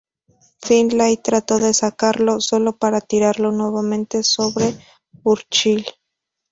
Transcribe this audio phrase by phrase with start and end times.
[0.63, 4.73] Finlay trató de sacarlo, sólo para tirarlo nuevamente sobre
[5.11, 5.85] Burchill.